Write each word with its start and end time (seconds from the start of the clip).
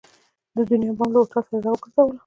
د 0.55 0.57
دنیا 0.69 0.91
بام 0.97 1.09
له 1.13 1.19
هوټل 1.21 1.41
سره 1.47 1.55
یې 1.57 1.63
را 1.65 1.71
وګرځولو. 1.73 2.17